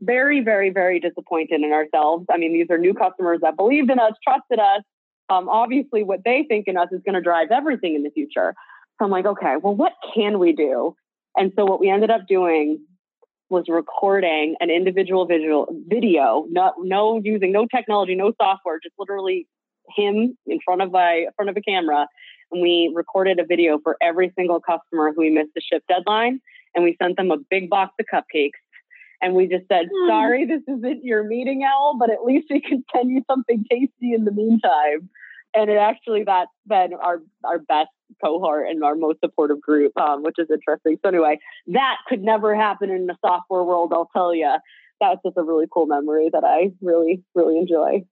[0.00, 2.26] very, very, very disappointed in ourselves.
[2.30, 4.82] I mean, these are new customers that believed in us, trusted us,
[5.30, 8.54] um, obviously what they think in us is going to drive everything in the future.
[8.98, 10.94] So I'm like, okay, well, what can we do?
[11.36, 12.84] And so what we ended up doing
[13.48, 19.46] was recording an individual visual video, not no using no technology, no software, just literally
[19.96, 22.06] him in front of a front of a camera.
[22.52, 26.40] And we recorded a video for every single customer who we missed the ship deadline.
[26.74, 28.50] And we sent them a big box of cupcakes
[29.22, 30.08] and we just said, hmm.
[30.08, 34.12] sorry, this isn't your meeting owl, but at least we can send you something tasty
[34.12, 35.08] in the meantime.
[35.54, 37.90] And it actually that's been our our best
[38.22, 40.98] cohort and our most supportive group, um, which is interesting.
[41.02, 41.38] So anyway,
[41.68, 43.92] that could never happen in the software world.
[43.94, 44.56] I'll tell you.
[45.00, 48.04] That's just a really cool memory that I really really enjoy.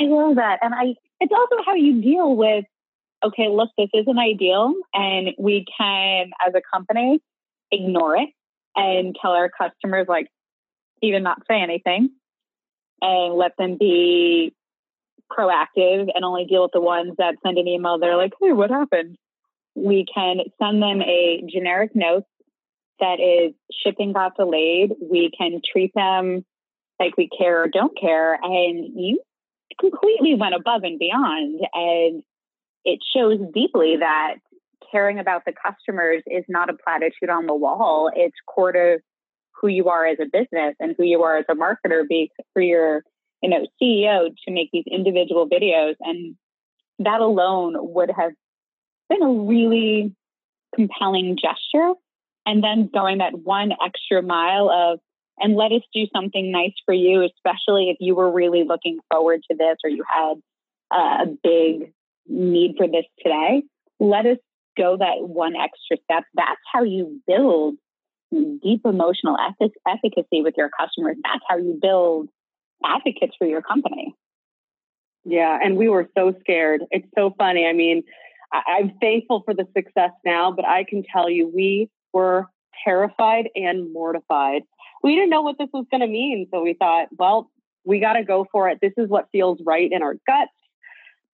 [0.00, 2.64] I love that, and I it's also how you deal with.
[3.24, 7.20] Okay, look, this isn't ideal, and we can, as a company,
[7.72, 8.28] ignore it
[8.76, 10.28] and tell our customers like
[11.02, 12.10] even not say anything
[13.00, 14.54] and let them be
[15.30, 17.98] proactive and only deal with the ones that send an email.
[17.98, 19.16] They're like hey what happened?
[19.74, 22.24] We can send them a generic note
[23.00, 24.92] that is shipping got delayed.
[25.00, 26.44] We can treat them
[27.00, 29.20] like we care or don't care and you
[29.80, 32.22] completely went above and beyond and
[32.84, 34.36] it shows deeply that
[34.90, 38.10] caring about the customers is not a platitude on the wall.
[38.14, 38.98] It's core to
[39.60, 42.04] who you are as a business and who you are as a marketer
[42.52, 43.02] for your,
[43.42, 45.94] you know, CEO to make these individual videos.
[46.00, 46.36] And
[46.98, 48.32] that alone would have
[49.08, 50.14] been a really
[50.74, 51.94] compelling gesture.
[52.46, 55.00] And then going that one extra mile of,
[55.38, 59.40] and let us do something nice for you, especially if you were really looking forward
[59.50, 60.34] to this or you had
[60.92, 61.92] a big
[62.26, 63.62] need for this today.
[64.00, 64.38] Let us
[64.76, 66.24] go that one extra step.
[66.34, 67.76] That's how you build
[68.62, 69.36] deep emotional
[69.86, 71.16] efficacy with your customers.
[71.22, 72.28] That's how you build
[72.84, 74.14] advocates for your company.
[75.24, 76.82] Yeah, and we were so scared.
[76.90, 77.66] It's so funny.
[77.66, 78.02] I mean,
[78.52, 82.46] I- I'm thankful for the success now, but I can tell you, we were
[82.84, 84.62] terrified and mortified.
[85.02, 86.46] We didn't know what this was going to mean.
[86.52, 87.50] So we thought, well,
[87.84, 88.78] we got to go for it.
[88.80, 90.50] This is what feels right in our guts.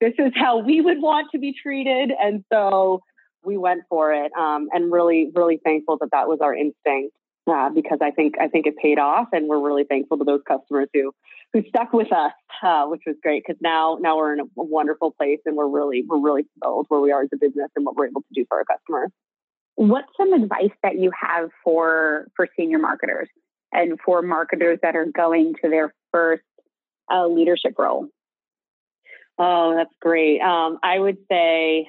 [0.01, 2.11] This is how we would want to be treated.
[2.11, 3.03] And so
[3.45, 7.15] we went for it um, and really, really thankful that that was our instinct
[7.51, 10.43] uh, because I think I think it paid off, and we're really thankful to those
[10.47, 11.13] customers who
[11.53, 12.33] who stuck with us,
[12.63, 16.05] uh, which was great because now now we're in a, wonderful place, and we're really
[16.07, 18.45] we're really thrilled where we are as a business and what we're able to do
[18.49, 19.11] for our customers.
[19.77, 23.29] what's some advice that you have for for senior marketers
[23.73, 26.43] and for marketers that are going to their first
[27.13, 28.07] uh, leadership role?
[29.43, 30.41] Oh, that's great.
[30.43, 31.89] Um, I would say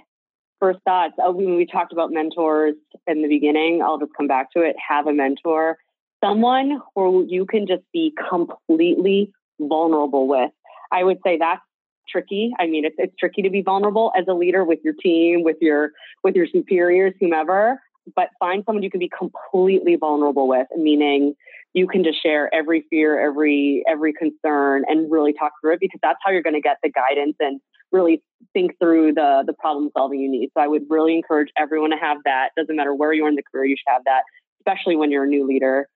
[0.62, 1.16] first thoughts.
[1.20, 2.76] Uh, when we talked about mentors
[3.08, 4.78] in the beginning, I'll just come back to it.
[4.88, 5.78] Have a mentor,
[6.24, 10.52] someone who you can just be completely vulnerable with.
[10.94, 11.62] I would say that's
[12.08, 12.54] tricky.
[12.58, 15.58] I mean, it's it's tricky to be vulnerable as a leader with your team, with
[15.60, 15.92] your
[16.24, 17.82] with your superiors, whomever.
[18.16, 21.36] But find someone you can be completely vulnerable with, meaning
[21.74, 26.00] you can just share every fear, every every concern, and really talk through it because
[26.02, 28.22] that's how you're going to get the guidance and really
[28.54, 30.50] think through the the problem solving you need.
[30.56, 32.50] So I would really encourage everyone to have that.
[32.58, 34.24] Doesn't matter where you are in the career, you should have that,
[34.62, 35.88] especially when you're a new leader.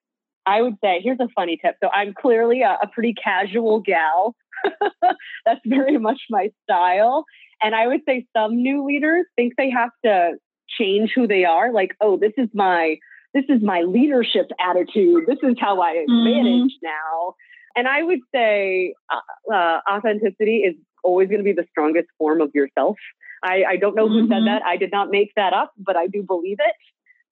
[0.46, 1.76] I would say here's a funny tip.
[1.84, 4.36] So I'm clearly a, a pretty casual gal.
[5.46, 7.26] That's very much my style.
[7.64, 10.34] And I would say some new leaders think they have to
[10.80, 11.72] change who they are.
[11.72, 12.98] Like, oh, this is my
[13.36, 15.26] this is my leadership attitude.
[15.28, 16.24] This is how I mm-hmm.
[16.24, 17.36] manage now.
[17.76, 22.40] And I would say uh, uh, authenticity is always going to be the strongest form
[22.40, 22.96] of yourself.
[23.44, 24.32] I, I don't know who mm-hmm.
[24.32, 24.64] said that.
[24.64, 26.76] I did not make that up, but I do believe it.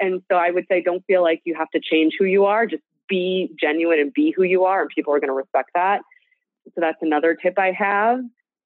[0.01, 2.65] And so I would say, don't feel like you have to change who you are.
[2.65, 6.01] Just be genuine and be who you are, and people are going to respect that.
[6.65, 8.19] So that's another tip I have.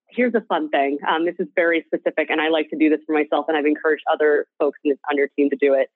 [0.10, 0.98] Here's a fun thing.
[1.08, 3.66] Um, this is very specific, and I like to do this for myself, and I've
[3.66, 5.90] encouraged other folks this, on your team to do it.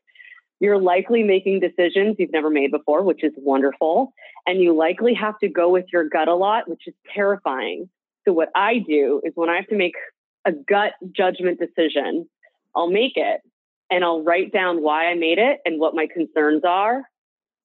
[0.61, 4.13] You're likely making decisions you've never made before, which is wonderful.
[4.45, 7.89] And you likely have to go with your gut a lot, which is terrifying.
[8.25, 9.95] So, what I do is when I have to make
[10.45, 12.29] a gut judgment decision,
[12.75, 13.41] I'll make it
[13.89, 17.05] and I'll write down why I made it and what my concerns are.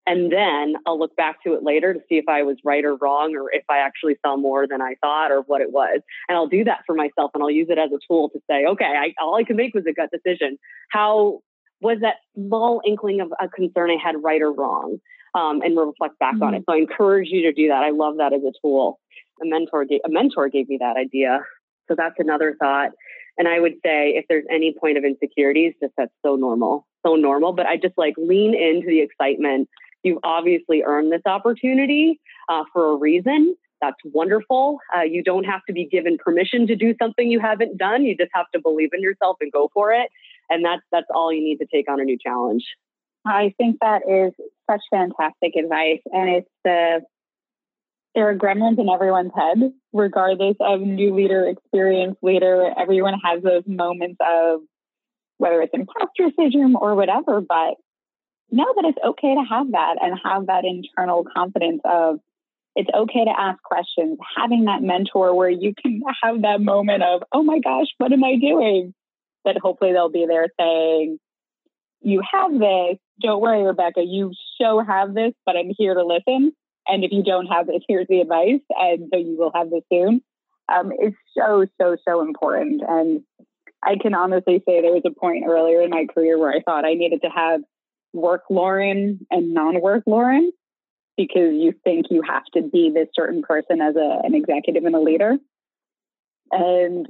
[0.07, 2.97] And then I'll look back to it later to see if I was right or
[2.97, 6.01] wrong or if I actually saw more than I thought or what it was.
[6.29, 8.65] And I'll do that for myself and I'll use it as a tool to say,
[8.65, 10.59] okay, I, all I could make was a gut decision.
[10.91, 11.41] How
[11.87, 14.99] was that small inkling of a concern I had right or wrong?
[15.35, 16.45] Um, and reflect back mm-hmm.
[16.45, 16.59] on it.
[16.61, 16.73] Mm-hmm.
[16.73, 17.83] So I encourage you to do that.
[17.83, 18.99] I love that as a tool.
[19.43, 21.41] A mentor gave a mentor gave me that idea.
[21.89, 22.93] So that's another thought.
[23.37, 27.17] And I would say if there's any point of insecurities, just that's so normal, so
[27.17, 27.53] normal.
[27.53, 29.69] But I just like lean into the excitement
[30.07, 33.57] You've obviously earned this opportunity uh, for a reason.
[33.81, 34.79] That's wonderful.
[34.97, 38.05] Uh, you don't have to be given permission to do something you haven't done.
[38.05, 40.09] You just have to believe in yourself and go for it.
[40.51, 42.65] And that's that's all you need to take on a new challenge.
[43.25, 44.33] I think that is
[44.71, 47.01] such fantastic advice, and it's the
[48.15, 52.73] there are gremlins in everyone's head, regardless of new leader, experienced leader.
[52.79, 54.61] Everyone has those moments of
[55.37, 57.75] whether it's imposter syndrome or whatever, but
[58.51, 62.19] know that it's okay to have that and have that internal confidence of
[62.75, 67.23] it's okay to ask questions, having that mentor where you can have that moment of,
[67.33, 68.95] oh my gosh, what am I doing?
[69.47, 71.19] That hopefully they'll be there saying,
[72.03, 72.99] you have this.
[73.23, 76.53] Don't worry, Rebecca, you so have this, but I'm here to listen.
[76.87, 78.61] And if you don't have this, here's the advice.
[78.71, 80.21] And so you will have this soon.
[80.73, 82.83] Um, it's so, so, so important.
[82.87, 83.23] And
[83.83, 86.85] I can honestly say there was a point earlier in my career where I thought
[86.85, 87.61] I needed to have
[88.13, 90.51] work Lauren and non work Lauren
[91.17, 94.95] because you think you have to be this certain person as a, an executive and
[94.95, 95.37] a leader.
[96.53, 97.07] And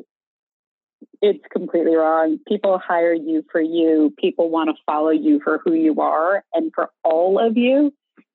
[1.23, 2.39] it's completely wrong.
[2.47, 4.13] People hire you for you.
[4.19, 7.93] People want to follow you for who you are and for all of you,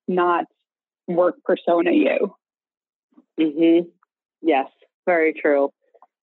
[0.07, 0.45] not
[1.07, 2.35] work persona you.
[3.39, 3.89] Mm-hmm.
[4.41, 4.67] Yes,
[5.05, 5.71] very true.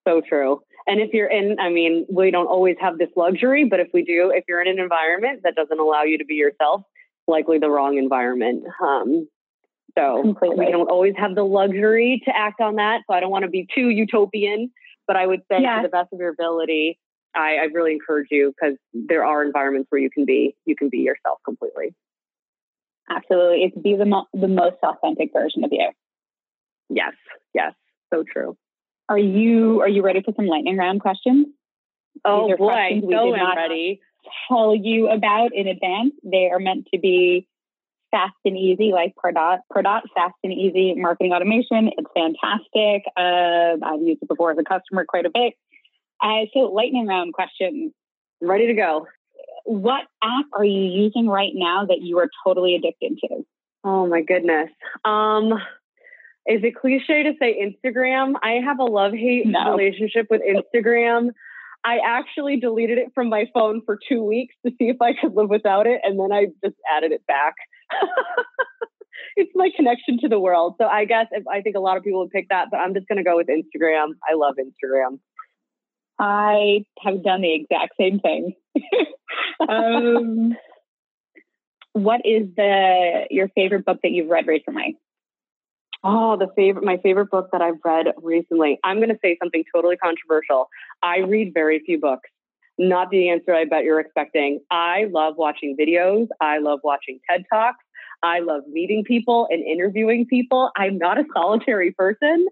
[0.06, 0.62] So true.
[0.87, 4.02] And if you're in, I mean, we don't always have this luxury, but if we
[4.02, 6.82] do, if you're in an environment that doesn't allow you to be yourself,
[7.26, 8.64] likely the wrong environment.
[8.82, 9.28] Um,
[9.96, 10.66] so Completely.
[10.66, 13.02] we don't always have the luxury to act on that.
[13.06, 14.70] So I don't want to be too utopian,
[15.08, 15.76] but I would say yeah.
[15.76, 17.00] to the best of your ability,
[17.34, 20.88] I, I really encourage you because there are environments where you can be you can
[20.88, 21.94] be yourself completely.
[23.10, 25.90] Absolutely, it's be the mo- the most authentic version of you.
[26.90, 27.14] Yes,
[27.54, 27.72] yes,
[28.12, 28.56] so true.
[29.08, 31.46] Are you are you ready for some lightning round questions?
[32.24, 34.00] Oh boy, so am ready.
[34.48, 36.12] Tell you about in advance.
[36.22, 37.48] They are meant to be
[38.10, 39.58] fast and easy, like Pardot.
[39.72, 41.90] Pardot, fast and easy marketing automation.
[41.96, 43.02] It's fantastic.
[43.16, 45.54] Uh, I've used it before as a customer quite a bit.
[46.22, 47.92] Uh, so, lightning round questions.
[48.40, 49.06] Ready to go.
[49.64, 53.44] What app are you using right now that you are totally addicted to?
[53.84, 54.70] Oh my goodness.
[55.04, 55.52] Um,
[56.46, 58.34] is it cliche to say Instagram?
[58.42, 59.76] I have a love hate no.
[59.76, 61.30] relationship with Instagram.
[61.84, 65.34] I actually deleted it from my phone for two weeks to see if I could
[65.34, 67.54] live without it, and then I just added it back.
[69.36, 70.74] it's my connection to the world.
[70.78, 72.95] So I guess if, I think a lot of people would pick that, but I'm
[72.95, 74.11] just going to go with Instagram.
[74.28, 75.18] I love Instagram.
[76.18, 78.55] I have done the exact same thing.
[79.68, 80.57] um,
[81.93, 84.97] what is the your favorite book that you've read recently?
[86.05, 88.78] Oh, the favorite, my favorite book that I've read recently.
[88.84, 90.68] I'm going to say something totally controversial.
[91.03, 92.30] I read very few books.
[92.79, 94.61] Not the answer I bet you're expecting.
[94.70, 96.29] I love watching videos.
[96.41, 97.85] I love watching TED Talks.
[98.22, 100.70] I love meeting people and interviewing people.
[100.76, 102.47] I'm not a solitary person.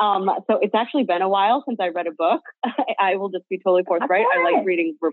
[0.00, 2.40] Um, so it's actually been a while since I read a book.
[2.98, 4.24] I will just be totally forthright.
[4.34, 5.12] I like reading, re-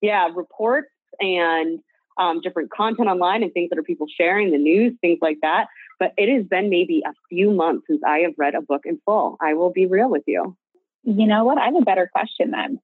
[0.00, 0.88] yeah, reports
[1.20, 1.80] and
[2.16, 5.66] um, different content online and things that are people sharing, the news, things like that.
[5.98, 9.00] But it has been maybe a few months since I have read a book in
[9.04, 9.36] full.
[9.40, 10.56] I will be real with you.
[11.02, 11.58] You know what?
[11.58, 12.80] I have a better question then.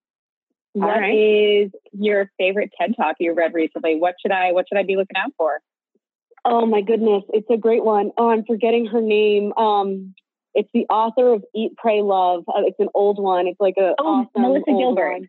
[0.72, 1.14] What right.
[1.14, 3.96] is your favorite TED Talk you read recently?
[3.96, 5.60] What should I what should I be looking out for?
[6.44, 8.12] Oh my goodness, it's a great one.
[8.16, 9.52] Oh, I'm forgetting her name.
[9.54, 10.14] Um,
[10.54, 12.44] it's the author of Eat, Pray, Love.
[12.48, 13.46] Uh, it's an old one.
[13.46, 15.12] It's like a Oh, awesome Melissa Gilbert.
[15.12, 15.28] one.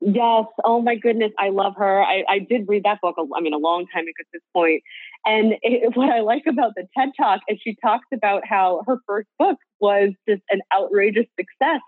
[0.00, 0.44] Yes.
[0.64, 2.02] Oh my goodness, I love her.
[2.02, 3.16] I, I did read that book.
[3.18, 4.82] I mean, a long time ago at this point.
[5.26, 8.98] And it, what I like about the TED Talk is she talks about how her
[9.06, 11.80] first book was just an outrageous success.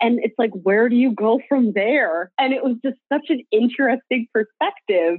[0.00, 2.30] And it's like, where do you go from there?
[2.38, 5.18] And it was just such an interesting perspective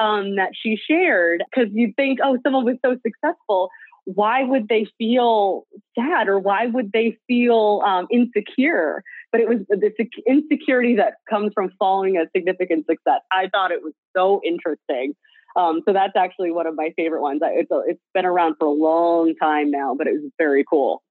[0.00, 3.68] um, that she shared because you think, oh, someone was so successful.
[4.04, 5.64] Why would they feel
[5.96, 9.02] sad or why would they feel um, insecure?
[9.30, 9.92] But it was the
[10.26, 13.20] insecurity that comes from following a significant success.
[13.30, 15.14] I thought it was so interesting.
[15.56, 17.42] Um, so that's actually one of my favorite ones.
[17.42, 20.64] I- It's, a, it's been around for a long time now, but it was very
[20.68, 21.02] cool.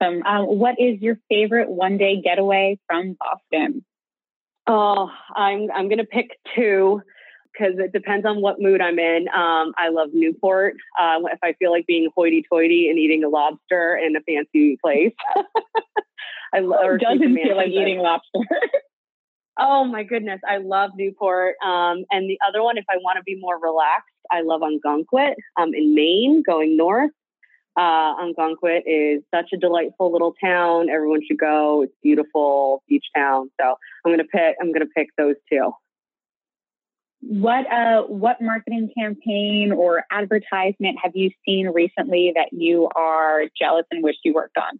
[0.00, 0.22] Awesome.
[0.24, 3.84] Um, what is your favorite one day getaway from Boston?
[4.66, 7.00] Oh, I'm I'm gonna pick two
[7.52, 9.28] because it depends on what mood I'm in.
[9.28, 10.74] Um, I love Newport.
[11.00, 15.14] Um, if I feel like being hoity-toity and eating a lobster in a fancy place,
[16.54, 17.00] I love.
[17.00, 18.40] Doesn't feel like eating lobster.
[19.58, 21.56] Oh my goodness, I love Newport.
[21.64, 25.34] Um, and the other one, if I want to be more relaxed, I love Ogunquit
[25.60, 27.10] um, in Maine, going north.
[27.76, 30.90] Uh, Ogunquit is such a delightful little town.
[30.90, 31.82] Everyone should go.
[31.82, 33.50] It's beautiful beach town.
[33.60, 34.56] So I'm gonna pick.
[34.60, 35.72] I'm gonna pick those two.
[37.20, 43.84] what uh what marketing campaign or advertisement have you seen recently that you are jealous
[43.90, 44.78] and wish you worked on?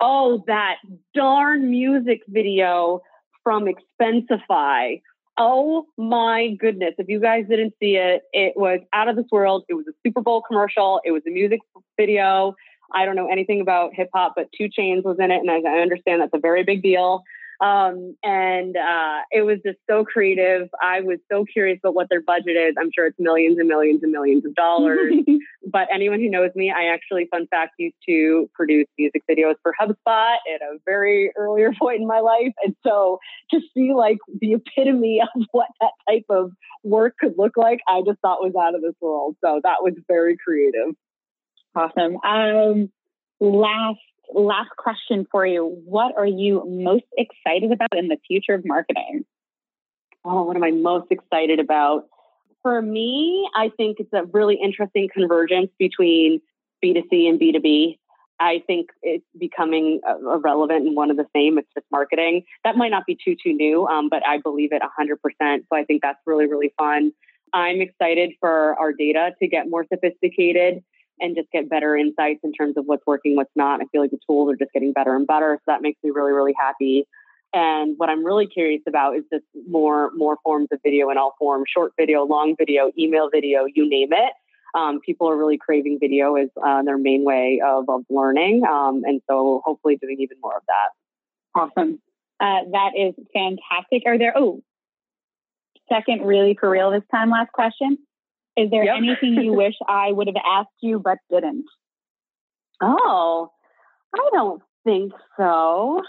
[0.00, 0.76] Oh, that
[1.14, 3.00] darn music video
[3.48, 5.00] from Expensify.
[5.38, 6.92] Oh my goodness.
[6.98, 9.64] If you guys didn't see it, it was out of this world.
[9.70, 11.60] It was a Super Bowl commercial, it was a music
[11.96, 12.54] video.
[12.92, 15.60] I don't know anything about hip hop, but 2 Chainz was in it, and I,
[15.66, 17.22] I understand that's a very big deal.
[17.60, 20.68] Um, and uh, it was just so creative.
[20.80, 22.74] I was so curious about what their budget is.
[22.78, 25.12] I'm sure it's millions and millions and millions of dollars.
[25.72, 29.74] but anyone who knows me, I actually, fun fact, used to produce music videos for
[29.80, 32.52] HubSpot at a very earlier point in my life.
[32.64, 33.18] And so
[33.50, 36.52] to see like the epitome of what that type of
[36.84, 39.36] work could look like, I just thought was out of this world.
[39.44, 40.94] So that was very creative.
[41.74, 42.18] Awesome.
[42.24, 42.90] Um,
[43.40, 43.98] last
[44.32, 45.64] last question for you.
[45.84, 49.24] What are you most excited about in the future of marketing?
[50.24, 52.06] Oh, what am I most excited about?
[52.62, 56.40] For me, I think it's a really interesting convergence between
[56.84, 57.98] B2C and B2B.
[58.40, 61.58] I think it's becoming irrelevant and one of the same.
[61.58, 62.44] It's just marketing.
[62.64, 65.16] That might not be too, too new, um, but I believe it 100%.
[65.40, 67.12] So I think that's really, really fun.
[67.52, 70.84] I'm excited for our data to get more sophisticated
[71.20, 73.80] and just get better insights in terms of what's working, what's not.
[73.80, 75.58] I feel like the tools are just getting better and better.
[75.60, 77.06] So that makes me really, really happy.
[77.52, 81.34] And what I'm really curious about is just more more forms of video in all
[81.38, 84.32] forms: short video, long video, email video, you name it.
[84.74, 89.02] Um, people are really craving video as uh, their main way of, of learning, um,
[89.04, 91.60] and so hopefully doing even more of that.
[91.60, 92.02] Awesome.
[92.38, 94.02] Uh, that is fantastic.
[94.06, 94.62] Are there, oh,
[95.88, 97.96] second, really for real this time, last question.
[98.58, 98.96] Is there Yep.
[98.96, 101.64] anything you wish I would have asked you but didn't?
[102.80, 103.50] Oh,
[104.14, 106.02] I don't think so.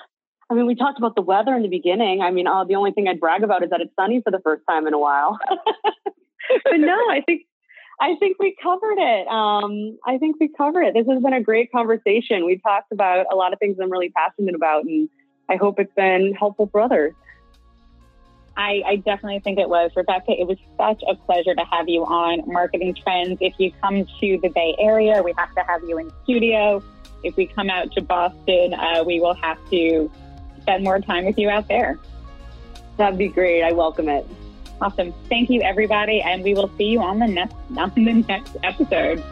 [0.50, 2.22] I mean, we talked about the weather in the beginning.
[2.22, 4.40] I mean, oh, the only thing I'd brag about is that it's sunny for the
[4.44, 5.38] first time in a while.
[6.64, 7.44] but no, I think
[8.02, 9.28] I think we covered it.
[9.28, 10.94] Um, I think we covered it.
[10.94, 12.46] This has been a great conversation.
[12.46, 15.10] We've talked about a lot of things I'm really passionate about, and
[15.50, 17.14] I hope it's been helpful for others.
[18.58, 19.92] I, I definitely think it was.
[19.96, 23.38] Rebecca, it was such a pleasure to have you on Marketing Trends.
[23.42, 26.84] If you come to the Bay Area, we have to have you in studio.
[27.24, 30.12] If we come out to Boston, uh, we will have to
[30.62, 32.00] spend more time with you out there.
[32.98, 33.64] That'd be great.
[33.64, 34.26] I welcome it.
[34.82, 35.14] Awesome.
[35.28, 39.24] Thank you, everybody, and we will see you on the next on the next episode.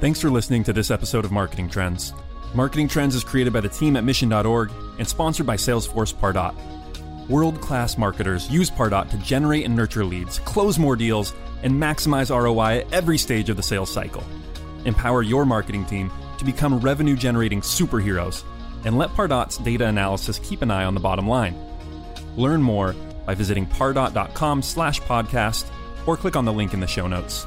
[0.00, 2.12] Thanks for listening to this episode of Marketing Trends.
[2.54, 6.54] Marketing Trends is created by the team at Mission.org and sponsored by Salesforce Pardot.
[7.28, 12.30] World class marketers use Pardot to generate and nurture leads, close more deals, and maximize
[12.30, 14.22] ROI at every stage of the sales cycle.
[14.84, 18.44] Empower your marketing team to become revenue generating superheroes
[18.84, 21.56] and let Pardot's data analysis keep an eye on the bottom line.
[22.36, 22.94] Learn more
[23.26, 25.66] by visiting pardot.com slash podcast
[26.06, 27.46] or click on the link in the show notes.